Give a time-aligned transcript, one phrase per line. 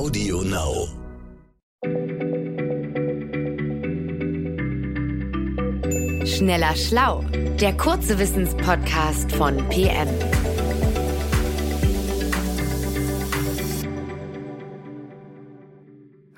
[0.00, 0.88] Audio Now.
[6.24, 7.22] Schneller Schlau,
[7.60, 10.08] der kurze Wissenspodcast von PM.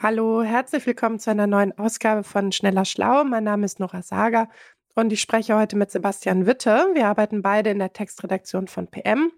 [0.03, 3.23] Hallo, herzlich willkommen zu einer neuen Ausgabe von Schneller Schlau.
[3.23, 4.49] Mein Name ist Nora Sager
[4.95, 6.87] und ich spreche heute mit Sebastian Witte.
[6.95, 9.33] Wir arbeiten beide in der Textredaktion von PM.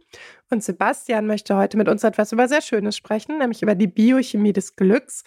[0.50, 4.52] Und Sebastian möchte heute mit uns etwas über sehr Schönes sprechen, nämlich über die Biochemie
[4.52, 5.22] des Glücks,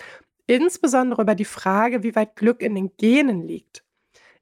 [0.45, 3.83] insbesondere über die Frage, wie weit Glück in den Genen liegt.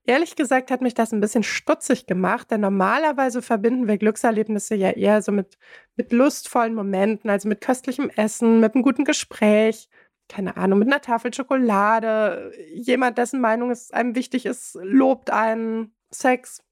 [0.08, 4.91] Ehrlich gesagt hat mich das ein bisschen stutzig gemacht, denn normalerweise verbinden wir Glückserlebnisse ja
[4.91, 5.58] eher so mit,
[5.95, 9.89] mit lustvollen Momenten, also mit köstlichem Essen, mit einem guten Gespräch,
[10.27, 15.93] keine Ahnung, mit einer Tafel Schokolade, jemand, dessen Meinung es einem wichtig ist, lobt einen
[16.11, 16.63] Sex.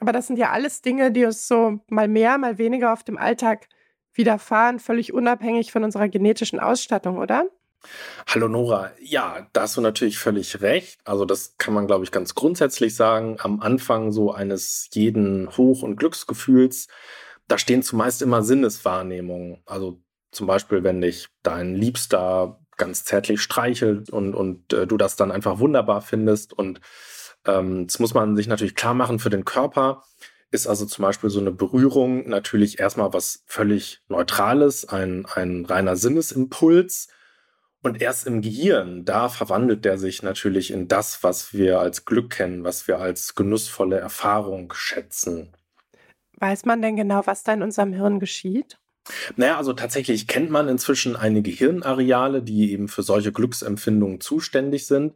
[0.00, 3.16] Aber das sind ja alles Dinge, die uns so mal mehr, mal weniger auf dem
[3.16, 3.68] Alltag
[4.12, 7.46] widerfahren, völlig unabhängig von unserer genetischen Ausstattung, oder?
[8.26, 10.98] Hallo Nora, ja, da hast du natürlich völlig recht.
[11.04, 13.36] Also das kann man, glaube ich, ganz grundsätzlich sagen.
[13.40, 16.88] Am Anfang so eines jeden Hoch- und Glücksgefühls,
[17.46, 19.62] da stehen zumeist immer Sinneswahrnehmungen.
[19.66, 25.16] Also zum Beispiel, wenn dich dein Liebster ganz zärtlich streichelt und, und äh, du das
[25.16, 26.52] dann einfach wunderbar findest.
[26.52, 26.80] Und
[27.44, 30.02] ähm, das muss man sich natürlich klar machen für den Körper.
[30.50, 35.96] Ist also zum Beispiel so eine Berührung natürlich erstmal was völlig Neutrales, ein, ein reiner
[35.96, 37.08] Sinnesimpuls.
[37.82, 42.30] Und erst im Gehirn, da verwandelt der sich natürlich in das, was wir als Glück
[42.30, 45.52] kennen, was wir als genussvolle Erfahrung schätzen.
[46.38, 48.78] Weiß man denn genau, was da in unserem Hirn geschieht?
[49.36, 55.14] Naja, also tatsächlich kennt man inzwischen einige Hirnareale, die eben für solche Glücksempfindungen zuständig sind.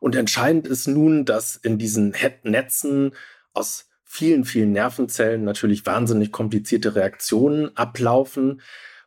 [0.00, 3.14] Und entscheidend ist nun, dass in diesen Netzen
[3.52, 8.62] aus vielen, vielen Nervenzellen natürlich wahnsinnig komplizierte Reaktionen ablaufen,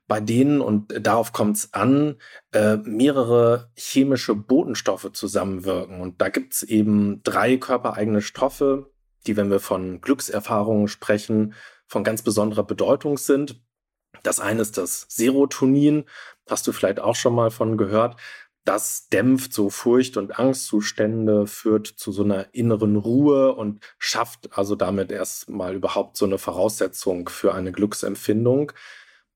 [0.07, 2.17] bei denen, und darauf kommt es an,
[2.51, 6.01] äh, mehrere chemische Botenstoffe zusammenwirken.
[6.01, 8.91] Und da gibt es eben drei körpereigene Stoffe,
[9.25, 11.53] die, wenn wir von Glückserfahrungen sprechen,
[11.87, 13.61] von ganz besonderer Bedeutung sind.
[14.23, 16.05] Das eine ist das Serotonin,
[16.49, 18.15] hast du vielleicht auch schon mal von gehört.
[18.63, 24.75] Das dämpft so Furcht- und Angstzustände, führt zu so einer inneren Ruhe und schafft also
[24.75, 28.71] damit erstmal überhaupt so eine Voraussetzung für eine Glücksempfindung.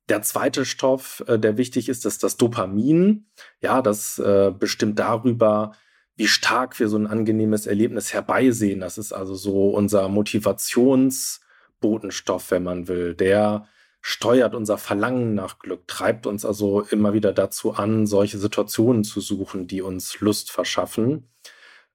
[0.10, 3.26] Der zweite Stoff, äh, der wichtig ist, ist das Dopamin.
[3.62, 5.72] Ja, das äh, bestimmt darüber,
[6.16, 8.82] wie stark wir so ein angenehmes Erlebnis herbeisehen.
[8.82, 13.16] Das ist also so unser Motivationsbotenstoff, wenn man will.
[13.16, 13.68] Der
[14.08, 19.20] steuert unser Verlangen nach Glück, treibt uns also immer wieder dazu an, solche Situationen zu
[19.20, 21.28] suchen, die uns Lust verschaffen.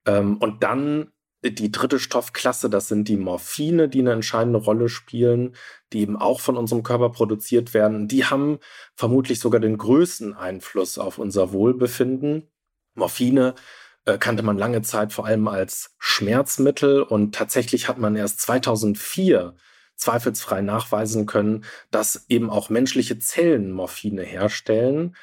[0.07, 1.13] Ähm, und dann
[1.45, 5.55] die dritte Stoffklasse, das sind die Morphine, die eine entscheidende Rolle spielen,
[5.93, 8.09] die eben auch von unserem Körper produziert werden.
[8.09, 8.59] Die haben
[8.97, 12.51] vermutlich sogar den größten Einfluss auf unser Wohlbefinden.
[12.95, 13.55] Morphine
[14.05, 19.55] äh, kannte man lange Zeit vor allem als Schmerzmittel und tatsächlich hat man erst 2004
[20.01, 25.15] zweifelsfrei nachweisen können, dass eben auch menschliche Zellen Morphine herstellen.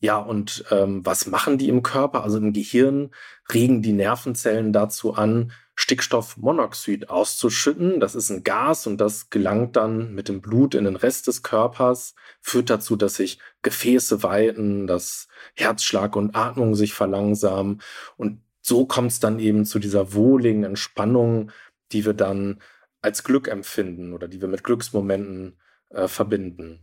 [0.00, 2.24] Ja, und ähm, was machen die im Körper?
[2.24, 3.10] Also im Gehirn
[3.52, 8.00] regen die Nervenzellen dazu an, Stickstoffmonoxid auszuschütten.
[8.00, 11.42] Das ist ein Gas und das gelangt dann mit dem Blut in den Rest des
[11.42, 17.80] Körpers, führt dazu, dass sich Gefäße weiten, dass Herzschlag und Atmung sich verlangsamen.
[18.16, 21.50] Und so kommt es dann eben zu dieser wohligen Entspannung,
[21.92, 22.60] die wir dann
[23.04, 25.60] als Glück empfinden oder die wir mit Glücksmomenten
[25.90, 26.80] äh, verbinden.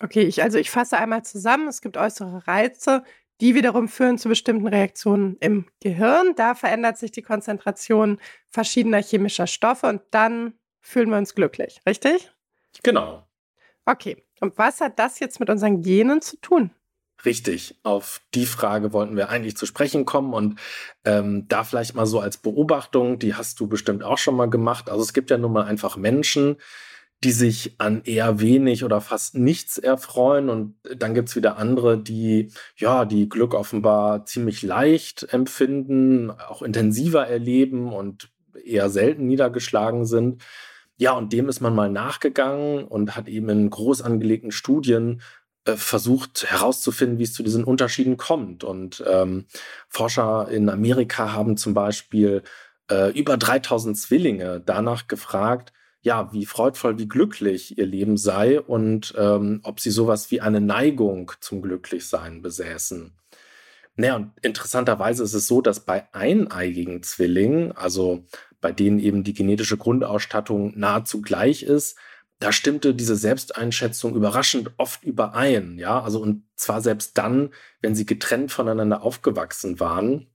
[0.00, 1.68] Okay, ich, also ich fasse einmal zusammen.
[1.68, 3.04] Es gibt äußere Reize,
[3.40, 6.34] die wiederum führen zu bestimmten Reaktionen im Gehirn.
[6.34, 8.18] Da verändert sich die Konzentration
[8.48, 12.32] verschiedener chemischer Stoffe und dann fühlen wir uns glücklich, richtig?
[12.82, 13.26] Genau.
[13.84, 16.70] Okay, und was hat das jetzt mit unseren Genen zu tun?
[17.24, 20.58] Richtig, auf die Frage wollten wir eigentlich zu sprechen kommen und
[21.04, 24.88] ähm, da vielleicht mal so als Beobachtung, die hast du bestimmt auch schon mal gemacht.
[24.88, 26.56] Also es gibt ja nun mal einfach Menschen,
[27.22, 32.50] die sich an eher wenig oder fast nichts erfreuen und dann gibt's wieder andere, die
[32.76, 38.30] ja, die Glück offenbar ziemlich leicht empfinden, auch intensiver erleben und
[38.64, 40.42] eher selten niedergeschlagen sind.
[40.96, 45.20] Ja, und dem ist man mal nachgegangen und hat eben in groß angelegten Studien
[45.76, 48.64] versucht herauszufinden, wie es zu diesen Unterschieden kommt.
[48.64, 49.46] Und ähm,
[49.88, 52.42] Forscher in Amerika haben zum Beispiel
[52.90, 55.72] äh, über 3000 Zwillinge danach gefragt,
[56.02, 60.60] ja, wie freudvoll, wie glücklich ihr Leben sei und ähm, ob sie sowas wie eine
[60.60, 63.12] Neigung zum Glücklichsein besäßen.
[63.96, 68.24] Naja, und interessanterweise ist es so, dass bei eineigigen Zwillingen, also
[68.62, 71.98] bei denen eben die genetische Grundausstattung nahezu gleich ist,
[72.40, 77.50] da stimmte diese Selbsteinschätzung überraschend oft überein, ja, also und zwar selbst dann,
[77.82, 80.26] wenn sie getrennt voneinander aufgewachsen waren.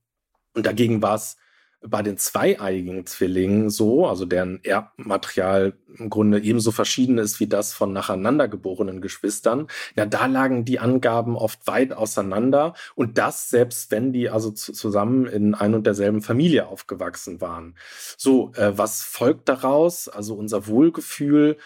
[0.54, 1.36] Und dagegen war es
[1.82, 7.72] bei den zweieiigen Zwillingen so, also deren Erbmaterial im Grunde ebenso verschieden ist wie das
[7.74, 13.90] von nacheinander geborenen Geschwistern, ja, da lagen die Angaben oft weit auseinander und das selbst
[13.90, 17.76] wenn die also zusammen in ein und derselben Familie aufgewachsen waren.
[18.16, 20.08] So, äh, was folgt daraus?
[20.08, 21.58] Also unser Wohlgefühl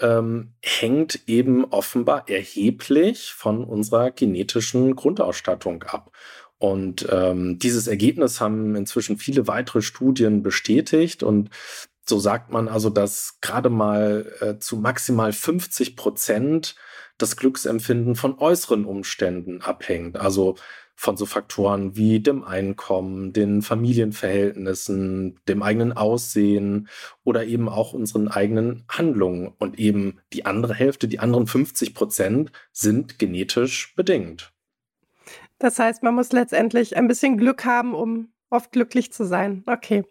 [0.00, 6.12] ähm, hängt eben offenbar erheblich von unserer genetischen Grundausstattung ab.
[6.58, 11.22] Und ähm, dieses Ergebnis haben inzwischen viele weitere Studien bestätigt.
[11.22, 11.50] Und
[12.06, 16.76] so sagt man also, dass gerade mal äh, zu maximal 50 Prozent
[17.18, 20.16] das Glücksempfinden von äußeren Umständen abhängt.
[20.18, 20.56] Also
[20.96, 26.88] von so Faktoren wie dem Einkommen, den Familienverhältnissen, dem eigenen Aussehen
[27.22, 29.52] oder eben auch unseren eigenen Handlungen.
[29.58, 34.52] Und eben die andere Hälfte, die anderen 50 Prozent sind genetisch bedingt.
[35.58, 39.62] Das heißt, man muss letztendlich ein bisschen Glück haben, um oft glücklich zu sein.
[39.66, 40.04] Okay.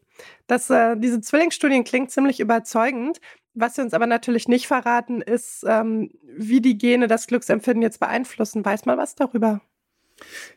[0.48, 3.20] Das, äh, diese Zwillingsstudien klingt ziemlich überzeugend.
[3.54, 8.00] Was sie uns aber natürlich nicht verraten, ist, ähm, wie die Gene das Glücksempfinden jetzt
[8.00, 8.64] beeinflussen.
[8.64, 9.62] Weiß man was darüber?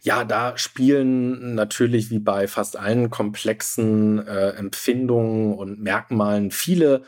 [0.00, 7.02] Ja, da spielen natürlich wie bei fast allen komplexen äh, Empfindungen und Merkmalen viele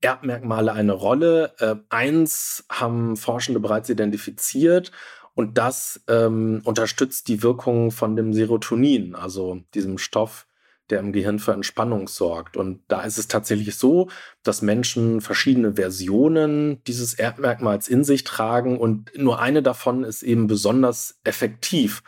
[0.00, 1.54] Erbmerkmale eine Rolle.
[1.58, 4.92] Äh, eins haben Forschende bereits identifiziert
[5.34, 10.46] und das ähm, unterstützt die Wirkung von dem Serotonin, also diesem Stoff,
[10.90, 12.56] der im Gehirn für Entspannung sorgt.
[12.56, 14.08] Und da ist es tatsächlich so,
[14.42, 20.46] dass Menschen verschiedene Versionen dieses Erbmerkmals in sich tragen und nur eine davon ist eben
[20.46, 22.02] besonders effektiv.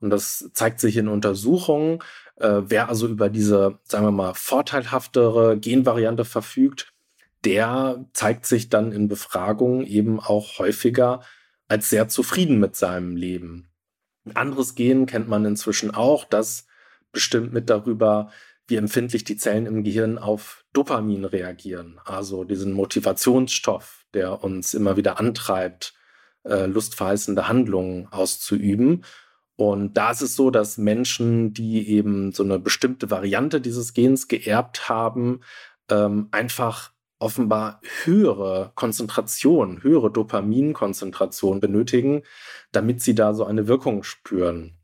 [0.00, 2.00] Und das zeigt sich in Untersuchungen.
[2.36, 6.92] Äh, wer also über diese, sagen wir mal, vorteilhaftere Genvariante verfügt,
[7.44, 11.20] der zeigt sich dann in Befragungen eben auch häufiger
[11.68, 13.68] als sehr zufrieden mit seinem Leben.
[14.24, 16.66] Ein anderes Gen kennt man inzwischen auch, das
[17.12, 18.30] bestimmt mit darüber,
[18.66, 24.96] wie empfindlich die Zellen im Gehirn auf Dopamin reagieren, also diesen Motivationsstoff, der uns immer
[24.96, 25.94] wieder antreibt,
[26.44, 29.04] äh, lustverheißende Handlungen auszuüben.
[29.56, 34.28] Und da ist es so, dass Menschen, die eben so eine bestimmte Variante dieses Gens
[34.28, 35.40] geerbt haben,
[35.90, 42.22] ähm, einfach offenbar höhere Konzentration, höhere Dopaminkonzentration benötigen,
[42.72, 44.78] damit sie da so eine Wirkung spüren.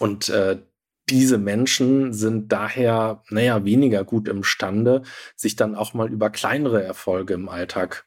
[0.00, 0.62] Und äh,
[1.08, 5.02] diese Menschen sind daher, naja, weniger gut imstande,
[5.36, 8.06] sich dann auch mal über kleinere Erfolge im Alltag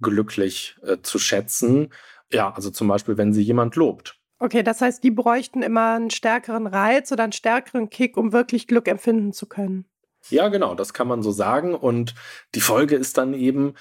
[0.00, 1.92] glücklich äh, zu schätzen.
[2.30, 4.18] Ja, also zum Beispiel, wenn sie jemand lobt.
[4.38, 8.66] Okay, das heißt, die bräuchten immer einen stärkeren Reiz oder einen stärkeren Kick, um wirklich
[8.66, 9.86] Glück empfinden zu können.
[10.28, 11.74] Ja, genau, das kann man so sagen.
[11.74, 12.14] Und
[12.54, 13.74] die Folge ist dann eben,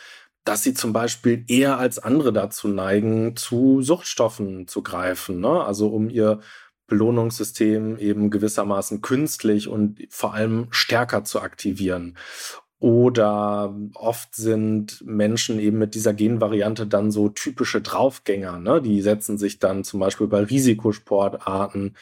[0.43, 5.39] dass sie zum Beispiel eher als andere dazu neigen, zu Suchtstoffen zu greifen.
[5.39, 5.63] Ne?
[5.63, 6.39] Also um ihr
[6.87, 12.17] Belohnungssystem eben gewissermaßen künstlich und vor allem stärker zu aktivieren.
[12.79, 18.59] Oder oft sind Menschen eben mit dieser Genvariante dann so typische Draufgänger.
[18.59, 18.81] Ne?
[18.81, 21.95] Die setzen sich dann zum Beispiel bei Risikosportarten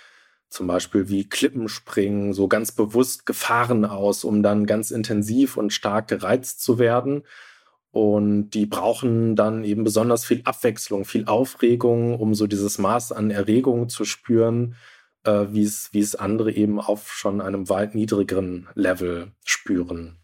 [0.52, 6.10] zum Beispiel wie Klippenspringen, so ganz bewusst Gefahren aus, um dann ganz intensiv und stark
[6.10, 7.24] gereizt zu werden.
[7.92, 13.32] Und die brauchen dann eben besonders viel Abwechslung, viel Aufregung, um so dieses Maß an
[13.32, 14.76] Erregung zu spüren,
[15.26, 20.18] äh, wie es, andere eben auf schon einem weit niedrigeren Level spüren.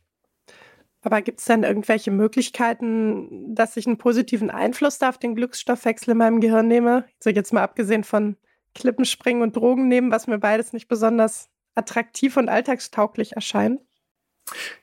[1.02, 6.12] Aber gibt es denn irgendwelche Möglichkeiten, dass ich einen positiven Einfluss da auf den Glücksstoffwechsel
[6.12, 7.06] in meinem Gehirn nehme?
[7.20, 8.38] Also jetzt mal abgesehen von
[8.76, 13.82] Klippen springen und Drogen nehmen, was mir beides nicht besonders attraktiv und alltagstauglich erscheint?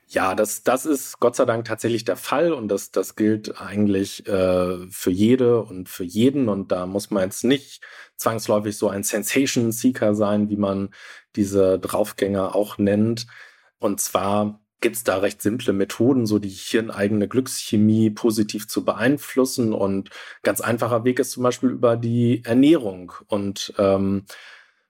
[0.07, 4.25] Ja, das, das ist Gott sei Dank tatsächlich der Fall und das, das gilt eigentlich
[4.27, 7.81] äh, für jede und für jeden und da muss man jetzt nicht
[8.15, 10.89] zwangsläufig so ein Sensation Seeker sein, wie man
[11.35, 13.27] diese Draufgänger auch nennt.
[13.79, 19.73] Und zwar gibt es da recht simple Methoden, so die hirneigene Glückschemie positiv zu beeinflussen.
[19.73, 20.09] Und
[20.43, 23.13] ganz einfacher Weg ist zum Beispiel über die Ernährung.
[23.27, 24.25] Und ähm,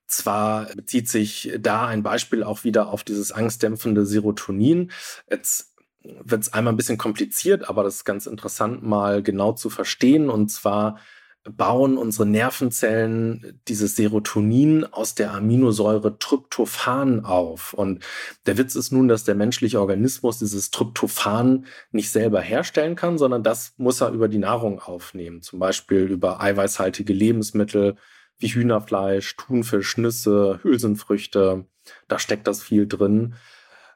[0.08, 4.92] zwar bezieht sich da ein Beispiel auch wieder auf dieses angstdämpfende Serotonin.
[5.30, 9.70] Jetzt wird es einmal ein bisschen kompliziert, aber das ist ganz interessant mal genau zu
[9.70, 10.30] verstehen.
[10.30, 11.00] Und zwar
[11.48, 17.74] bauen unsere Nervenzellen dieses Serotonin aus der Aminosäure Tryptophan auf.
[17.74, 18.04] Und
[18.48, 23.44] der Witz ist nun, dass der menschliche Organismus dieses Tryptophan nicht selber herstellen kann, sondern
[23.44, 25.44] das muss er über die Nahrung aufnehmen.
[25.44, 27.96] Zum Beispiel über eiweißhaltige Lebensmittel
[28.38, 31.66] wie Hühnerfleisch, Thunfisch, Nüsse, Hülsenfrüchte.
[32.08, 33.36] Da steckt das viel drin.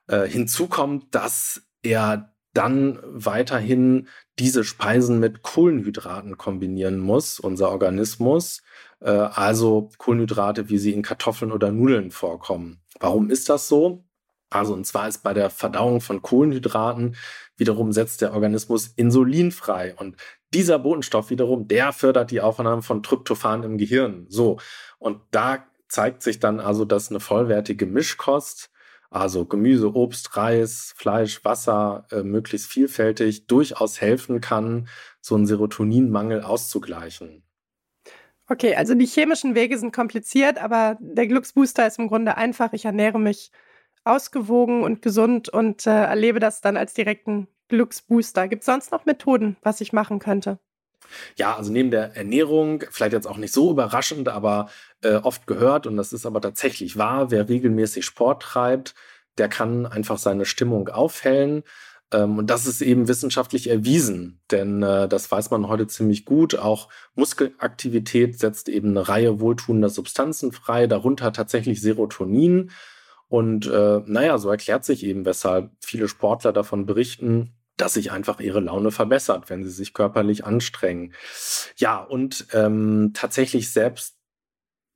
[0.08, 4.08] Äh, hinzu kommt, dass er dann weiterhin
[4.39, 8.62] diese Speisen mit Kohlenhydraten kombinieren muss, unser Organismus.
[9.01, 12.81] Äh, also Kohlenhydrate, wie sie in Kartoffeln oder Nudeln vorkommen.
[13.00, 14.03] Warum ist das so?
[14.50, 17.15] Also, und zwar ist bei der Verdauung von Kohlenhydraten
[17.55, 19.93] wiederum setzt der Organismus Insulin frei.
[19.96, 20.15] Und
[20.53, 24.25] dieser Botenstoff wiederum, der fördert die Aufnahme von Tryptophan im Gehirn.
[24.29, 24.58] So.
[24.98, 28.72] Und da zeigt sich dann also, dass eine vollwertige Mischkost,
[29.10, 34.88] also Gemüse, Obst, Reis, Fleisch, Wasser, äh, möglichst vielfältig, durchaus helfen kann,
[35.20, 37.44] so einen Serotoninmangel auszugleichen.
[38.48, 42.74] Okay, also die chemischen Wege sind kompliziert, aber der Glücksbooster ist im Grunde einfach.
[42.74, 43.51] Ich ernähre mich
[44.03, 48.47] ausgewogen und gesund und äh, erlebe das dann als direkten Glücksbooster.
[48.47, 50.59] Gibt es sonst noch Methoden, was ich machen könnte?
[51.35, 54.69] Ja, also neben der Ernährung, vielleicht jetzt auch nicht so überraschend, aber
[55.01, 58.95] äh, oft gehört, und das ist aber tatsächlich wahr, wer regelmäßig Sport treibt,
[59.38, 61.63] der kann einfach seine Stimmung aufhellen.
[62.11, 66.57] Ähm, und das ist eben wissenschaftlich erwiesen, denn äh, das weiß man heute ziemlich gut.
[66.57, 72.71] Auch Muskelaktivität setzt eben eine Reihe wohltuender Substanzen frei, darunter tatsächlich Serotonin.
[73.27, 78.39] Und äh, naja, so erklärt sich eben, weshalb viele Sportler davon berichten, dass sich einfach
[78.39, 81.13] ihre Laune verbessert, wenn sie sich körperlich anstrengen.
[81.77, 84.15] Ja, und ähm, tatsächlich selbst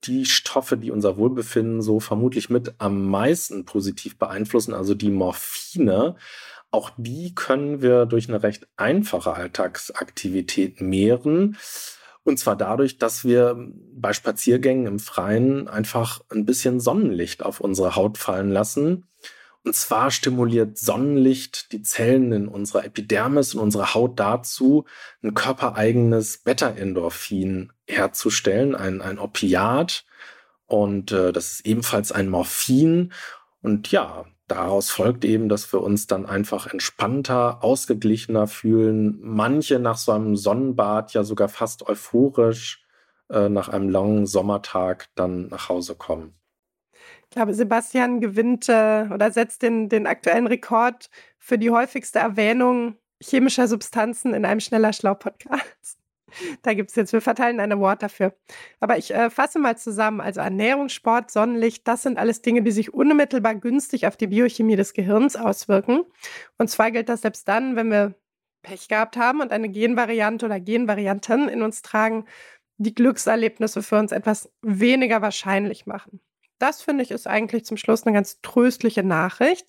[0.03, 6.17] die Stoffe, die unser Wohlbefinden so vermutlich mit am meisten positiv beeinflussen, also die Morphine,
[6.71, 11.57] auch die können wir durch eine recht einfache Alltagsaktivität mehren.
[12.23, 13.55] Und zwar dadurch, dass wir
[13.93, 19.05] bei Spaziergängen im Freien einfach ein bisschen Sonnenlicht auf unsere Haut fallen lassen.
[19.65, 24.85] Und zwar stimuliert Sonnenlicht die Zellen in unserer Epidermis und unserer Haut dazu,
[25.21, 30.05] ein körpereigenes Beta-Endorphin herzustellen, ein, ein Opiat.
[30.65, 33.13] Und äh, das ist ebenfalls ein Morphin.
[33.61, 39.17] Und ja, daraus folgt eben, dass wir uns dann einfach entspannter, ausgeglichener fühlen.
[39.21, 42.85] Manche nach so einem Sonnenbad ja sogar fast euphorisch
[43.29, 46.33] äh, nach einem langen Sommertag dann nach Hause kommen.
[47.33, 51.09] Ich glaube, Sebastian gewinnt äh, oder setzt den, den aktuellen Rekord
[51.39, 55.97] für die häufigste Erwähnung chemischer Substanzen in einem schneller Schlau-Podcast.
[56.61, 58.35] Da gibt es jetzt, wir verteilen ein Award dafür.
[58.79, 60.21] Aber ich äh, fasse mal zusammen.
[60.21, 64.75] Also Ernährung, Sport, Sonnenlicht, das sind alles Dinge, die sich unmittelbar günstig auf die Biochemie
[64.75, 66.03] des Gehirns auswirken.
[66.59, 68.13] Und zwar gilt das selbst dann, wenn wir
[68.61, 72.25] Pech gehabt haben und eine Genvariante oder Genvarianten in uns tragen,
[72.77, 76.19] die Glückserlebnisse für uns etwas weniger wahrscheinlich machen.
[76.63, 79.67] Das finde ich ist eigentlich zum Schluss eine ganz tröstliche Nachricht.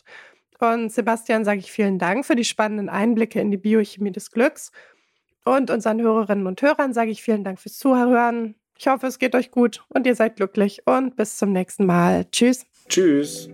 [0.60, 4.70] Und Sebastian sage ich vielen Dank für die spannenden Einblicke in die Biochemie des Glücks.
[5.44, 8.54] Und unseren Hörerinnen und Hörern sage ich vielen Dank fürs Zuhören.
[8.78, 10.82] Ich hoffe, es geht euch gut und ihr seid glücklich.
[10.86, 12.26] Und bis zum nächsten Mal.
[12.30, 12.64] Tschüss.
[12.88, 13.48] Tschüss.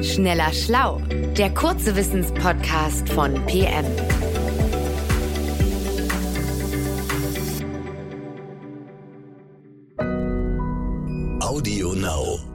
[0.00, 1.02] Schneller Schlau,
[1.36, 3.84] der kurze Wissenspodcast von PM.
[12.08, 12.47] Now.